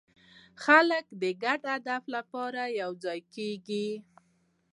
خلک 0.63 1.05
د 1.21 1.23
ګډ 1.43 1.61
هدف 1.73 2.03
لپاره 2.15 2.61
یوځای 2.81 3.19
کېږي. 3.35 3.89